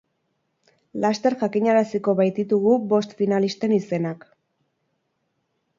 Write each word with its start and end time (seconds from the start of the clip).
Laster 1.03 1.35
jakinaraziko 1.43 2.15
baititugu 2.21 2.75
bost 2.95 3.15
finalisten 3.21 3.79
izenak. 3.79 4.27